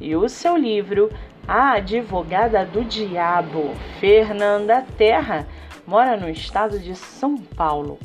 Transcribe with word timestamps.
e 0.00 0.16
o 0.16 0.28
seu 0.28 0.56
livro 0.56 1.10
A 1.46 1.72
Advogada 1.72 2.64
do 2.64 2.84
Diabo, 2.84 3.74
Fernanda 4.00 4.84
Terra, 4.96 5.46
mora 5.86 6.16
no 6.16 6.28
estado 6.30 6.78
de 6.78 6.94
São 6.94 7.36
Paulo. 7.36 7.98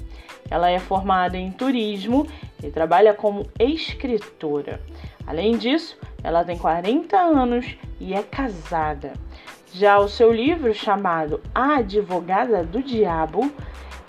Ela 0.50 0.70
é 0.70 0.78
formada 0.78 1.38
em 1.38 1.52
turismo 1.52 2.28
e 2.64 2.70
trabalha 2.70 3.14
como 3.14 3.48
escritora. 3.60 4.82
Além 5.26 5.58
disso, 5.58 5.98
ela 6.24 6.44
tem 6.44 6.58
40 6.58 7.18
anos 7.18 7.78
e 8.00 8.14
é 8.14 8.22
casada. 8.22 9.14
Já 9.74 9.98
o 10.00 10.08
seu 10.08 10.32
livro 10.32 10.74
chamado 10.74 11.42
A 11.54 11.78
Advogada 11.78 12.64
do 12.64 12.82
Diabo, 12.82 13.52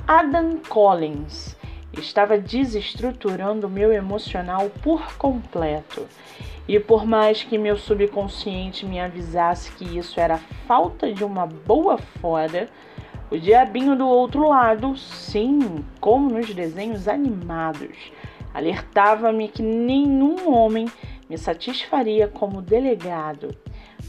Adam 0.06 0.58
Collins 0.68 1.56
estava 1.92 2.38
desestruturando 2.38 3.68
meu 3.68 3.92
emocional 3.92 4.70
por 4.82 5.16
completo. 5.16 6.06
E 6.68 6.80
por 6.80 7.06
mais 7.06 7.44
que 7.44 7.56
meu 7.56 7.76
subconsciente 7.76 8.84
me 8.84 8.98
avisasse 8.98 9.70
que 9.72 9.96
isso 9.96 10.18
era 10.18 10.38
falta 10.66 11.12
de 11.12 11.22
uma 11.22 11.46
boa 11.46 11.96
foda, 11.96 12.68
o 13.30 13.38
diabinho 13.38 13.96
do 13.96 14.06
outro 14.06 14.48
lado, 14.48 14.96
sim, 14.96 15.84
como 16.00 16.28
nos 16.28 16.52
desenhos 16.52 17.06
animados, 17.06 18.12
alertava-me 18.52 19.48
que 19.48 19.62
nenhum 19.62 20.52
homem 20.52 20.86
me 21.30 21.38
satisfaria 21.38 22.26
como 22.26 22.62
delegado. 22.62 23.54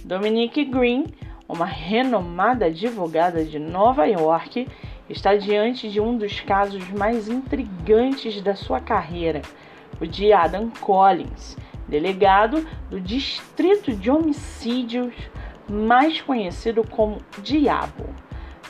Dominique 0.03 0.65
Green, 0.65 1.05
uma 1.47 1.65
renomada 1.65 2.65
advogada 2.65 3.43
de 3.43 3.59
Nova 3.59 4.05
York, 4.05 4.67
está 5.07 5.35
diante 5.35 5.89
de 5.89 6.01
um 6.01 6.17
dos 6.17 6.39
casos 6.39 6.87
mais 6.89 7.29
intrigantes 7.29 8.41
da 8.41 8.55
sua 8.55 8.79
carreira, 8.79 9.43
o 10.01 10.05
de 10.05 10.33
Adam 10.33 10.71
Collins 10.81 11.55
delegado 11.87 12.65
do 12.89 12.99
Distrito 12.99 13.93
de 13.93 14.11
Homicídios, 14.11 15.13
mais 15.69 16.21
conhecido 16.21 16.83
como 16.87 17.17
Diabo. 17.41 18.05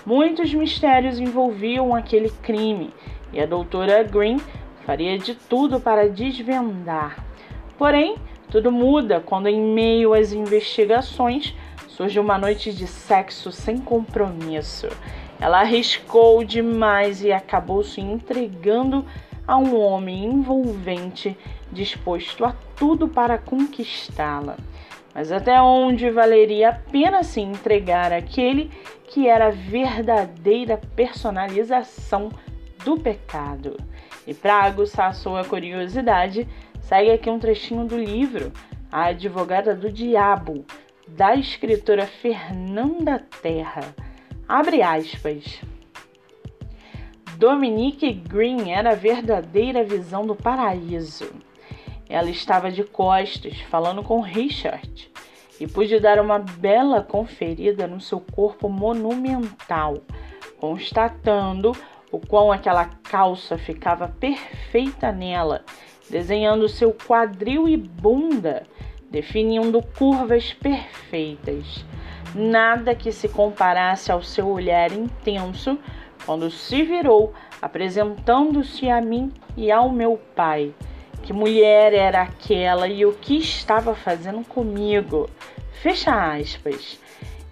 Muitos 0.06 0.54
mistérios 0.54 1.20
envolviam 1.20 1.94
aquele 1.94 2.30
crime 2.30 2.92
e 3.34 3.40
a 3.42 3.46
doutora 3.46 4.04
Green 4.04 4.38
faria 4.86 5.18
de 5.18 5.36
tudo 5.36 5.80
para 5.80 6.08
desvendar. 6.08 7.26
Porém, 7.78 8.16
tudo 8.50 8.72
muda 8.72 9.20
quando, 9.20 9.48
em 9.48 9.62
meio 9.62 10.14
às 10.14 10.32
investigações, 10.32 11.54
surge 11.88 12.20
uma 12.20 12.38
noite 12.38 12.74
de 12.74 12.88
sexo 12.88 13.52
sem 13.52 13.78
compromisso. 13.78 14.88
Ela 15.40 15.60
arriscou 15.60 16.44
demais 16.44 17.24
e 17.24 17.32
acabou 17.32 17.84
se 17.84 18.00
entregando 18.00 19.06
a 19.46 19.58
um 19.58 19.80
homem 19.80 20.26
envolvente 20.26 21.38
disposto 21.72 22.46
a 22.46 22.56
tudo 22.76 23.08
para 23.08 23.38
conquistá-la. 23.38 24.58
Mas 25.14 25.32
até 25.32 25.60
onde 25.62 26.12
valeria 26.12 26.70
a 26.70 26.74
pena 26.74 27.24
se 27.24 27.42
entregar 27.42 28.14
aquele 28.14 28.70
que 29.08 29.28
era 29.28 29.48
a 29.48 29.52
verdadeira 29.52 30.80
personalização 30.96 32.30
do 32.86 33.00
pecado? 33.00 33.78
E 34.28 34.34
para 34.34 34.62
aguçar 34.62 35.16
sua 35.16 35.44
curiosidade, 35.44 36.48
segue 36.82 37.12
aqui 37.12 37.30
um 37.30 37.40
trechinho 37.40 37.86
do 37.86 37.98
livro 37.98 38.52
A 38.92 39.06
Advogada 39.06 39.74
do 39.74 39.92
Diabo, 39.92 40.66
da 41.08 41.36
escritora 41.36 42.06
Fernanda 42.06 43.26
Terra. 43.42 43.96
Abre 44.48 44.82
aspas. 44.82 45.62
Dominique 47.38 48.14
Green 48.14 48.72
era 48.72 48.92
a 48.92 48.96
verdadeira 48.96 49.84
visão 49.84 50.26
do 50.26 50.36
paraíso. 50.36 51.30
Ela 52.10 52.30
estava 52.30 52.72
de 52.72 52.84
costas, 52.84 53.60
falando 53.70 54.02
com 54.02 54.22
Richard, 54.22 55.12
e 55.60 55.68
pude 55.68 56.00
dar 56.00 56.20
uma 56.20 56.40
bela 56.40 57.02
conferida 57.02 57.88
no 57.88 58.00
seu 58.00 58.20
corpo 58.20 58.70
monumental, 58.70 59.98
constatando 60.58 61.74
o 62.12 62.20
quão 62.20 62.52
aquela 62.52 62.86
calça 62.86 63.58
ficava 63.58 64.08
perfeita 64.08 65.12
nela, 65.12 65.66
desenhando 66.10 66.70
seu 66.70 66.94
quadril 66.94 67.68
e 67.68 67.76
bunda, 67.76 68.66
definindo 69.12 69.82
curvas 69.98 70.54
perfeitas. 70.54 71.84
Nada 72.34 72.96
que 72.96 73.12
se 73.12 73.28
comparasse 73.28 74.12
ao 74.12 74.22
seu 74.22 74.48
olhar 74.48 74.92
intenso 74.92 75.78
quando 76.26 76.50
se 76.52 76.84
virou, 76.84 77.34
apresentando-se 77.62 78.90
a 78.90 79.02
mim 79.02 79.32
e 79.56 79.72
ao 79.72 79.90
meu 79.90 80.20
pai 80.36 80.74
que 81.28 81.34
mulher 81.34 81.94
era 81.94 82.22
aquela 82.22 82.88
e 82.88 83.06
o 83.06 83.12
que 83.12 83.38
estava 83.38 83.94
fazendo 83.94 84.48
comigo. 84.48 85.30
Fecha 85.74 86.34
aspas. 86.34 86.98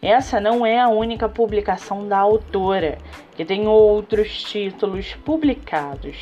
Essa 0.01 0.39
não 0.39 0.65
é 0.65 0.79
a 0.79 0.87
única 0.87 1.27
publicação 1.27 2.07
da 2.07 2.17
autora, 2.17 2.97
que 3.35 3.43
tem 3.43 3.67
outros 3.67 4.41
títulos 4.43 5.13
publicados, 5.25 6.15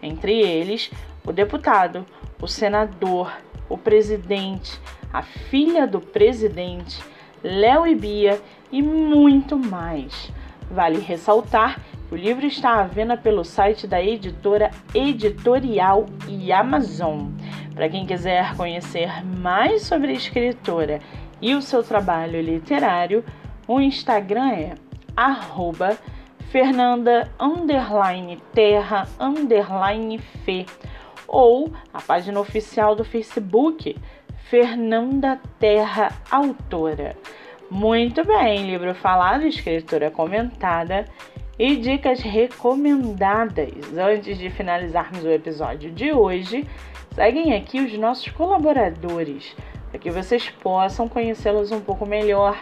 entre 0.00 0.40
eles 0.40 0.88
o 1.26 1.32
deputado, 1.32 2.06
o 2.40 2.46
senador, 2.46 3.32
o 3.68 3.76
presidente, 3.76 4.80
a 5.12 5.20
filha 5.20 5.88
do 5.88 6.00
presidente, 6.00 7.02
Léo 7.42 7.88
e 7.88 7.94
Bia 7.96 8.40
e 8.70 8.80
muito 8.80 9.58
mais. 9.58 10.30
Vale 10.70 11.00
ressaltar 11.00 11.80
o 12.10 12.16
livro 12.16 12.44
está 12.44 12.80
à 12.80 12.82
venda 12.82 13.16
pelo 13.16 13.44
site 13.44 13.86
da 13.86 14.02
editora 14.02 14.70
Editorial 14.92 16.06
e 16.28 16.52
Amazon. 16.52 17.28
Para 17.72 17.88
quem 17.88 18.04
quiser 18.04 18.56
conhecer 18.56 19.24
mais 19.24 19.82
sobre 19.82 20.08
a 20.10 20.14
escritora 20.14 20.98
e 21.40 21.54
o 21.54 21.62
seu 21.62 21.84
trabalho 21.84 22.40
literário, 22.40 23.24
o 23.66 23.80
Instagram 23.80 24.50
é 24.50 24.74
arroba 25.16 25.96
Fernanda 26.50 27.30
Terra 28.52 29.06
Fe 30.44 30.66
ou 31.28 31.72
a 31.94 32.02
página 32.02 32.40
oficial 32.40 32.96
do 32.96 33.04
Facebook 33.04 33.96
Fernanda 34.48 35.40
Terra 35.60 36.10
Autora. 36.28 37.16
Muito 37.70 38.24
bem, 38.24 38.66
livro 38.66 38.92
falado, 38.96 39.46
escritora 39.46 40.10
comentada 40.10 41.04
e 41.60 41.76
dicas 41.76 42.20
recomendadas. 42.20 43.68
Antes 43.94 44.38
de 44.38 44.48
finalizarmos 44.48 45.22
o 45.22 45.28
episódio 45.28 45.90
de 45.90 46.10
hoje, 46.10 46.66
seguem 47.14 47.54
aqui 47.54 47.80
os 47.80 47.92
nossos 47.98 48.30
colaboradores 48.30 49.54
para 49.90 50.00
que 50.00 50.10
vocês 50.10 50.48
possam 50.48 51.06
conhecê-los 51.06 51.70
um 51.70 51.82
pouco 51.82 52.06
melhor. 52.06 52.58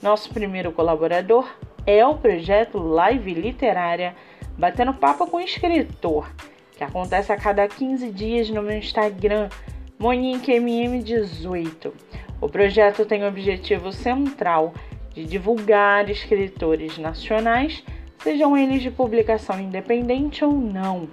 Nosso 0.00 0.32
primeiro 0.32 0.70
colaborador 0.70 1.48
é 1.84 2.06
o 2.06 2.14
projeto 2.14 2.78
Live 2.78 3.34
Literária 3.34 4.14
Batendo 4.56 4.94
Papo 4.94 5.26
com 5.26 5.40
Escritor, 5.40 6.30
que 6.76 6.84
acontece 6.84 7.32
a 7.32 7.36
cada 7.36 7.66
15 7.66 8.08
dias 8.12 8.48
no 8.50 8.62
meu 8.62 8.78
Instagram, 8.78 9.48
MoniqueMM18. 10.00 11.90
O 12.40 12.48
projeto 12.48 13.04
tem 13.04 13.24
o 13.24 13.28
objetivo 13.28 13.90
central 13.90 14.72
de 15.12 15.24
divulgar 15.24 16.08
escritores 16.08 16.98
nacionais 16.98 17.82
sejam 18.22 18.56
eles 18.56 18.82
de 18.82 18.90
publicação 18.90 19.60
independente 19.60 20.44
ou 20.44 20.52
não. 20.52 21.08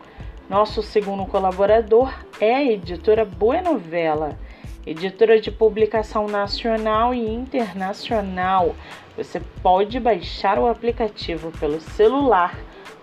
Nosso 0.49 0.83
segundo 0.83 1.25
colaborador 1.25 2.13
é 2.39 2.55
a 2.55 2.63
editora 2.63 3.25
Boa 3.25 3.61
Novela, 3.61 4.37
editora 4.85 5.39
de 5.39 5.51
publicação 5.51 6.27
nacional 6.27 7.13
e 7.13 7.27
internacional. 7.27 8.75
Você 9.17 9.39
pode 9.61 9.99
baixar 9.99 10.59
o 10.59 10.67
aplicativo 10.67 11.51
pelo 11.59 11.79
celular, 11.79 12.57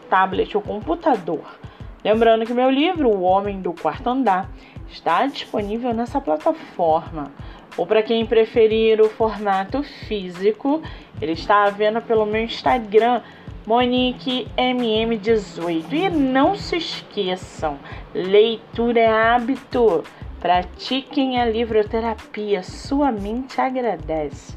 tablet 0.08 0.56
ou 0.56 0.62
computador. 0.62 1.58
Lembrando 2.04 2.44
que 2.44 2.52
meu 2.52 2.70
livro, 2.70 3.08
O 3.08 3.22
Homem 3.22 3.60
do 3.60 3.72
Quarto 3.72 4.08
Andar, 4.08 4.50
está 4.88 5.26
disponível 5.26 5.94
nessa 5.94 6.20
plataforma. 6.20 7.32
Ou 7.76 7.87
para 7.87 8.02
quem 8.02 8.26
preferir 8.26 9.00
o 9.00 9.08
formato 9.08 9.82
físico, 9.82 10.82
ele 11.20 11.32
está 11.32 11.64
à 11.64 11.70
venda 11.70 12.00
pelo 12.00 12.26
meu 12.26 12.43
Instagram, 12.43 13.22
MoniqueMM18. 13.67 15.93
E 15.93 16.11
não 16.11 16.55
se 16.55 16.76
esqueçam, 16.76 17.79
leitura 18.14 19.00
é 19.00 19.09
hábito. 19.09 20.05
Pratiquem 20.41 21.41
a 21.41 21.44
livroterapia, 21.44 22.62
sua 22.62 23.12
mente 23.12 23.61
agradece. 23.61 24.56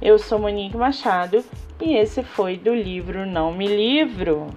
Eu 0.00 0.18
sou 0.18 0.38
Monique 0.38 0.76
Machado 0.76 1.44
e 1.80 1.94
esse 1.94 2.22
foi 2.22 2.56
do 2.56 2.74
livro 2.74 3.24
Não 3.24 3.52
Me 3.52 3.66
Livro. 3.66 4.48